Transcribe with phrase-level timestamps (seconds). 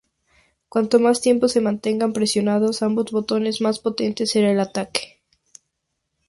[0.67, 5.21] Cuanto más tiempo se mantengan presionados ambos botones, más potente será el ataque.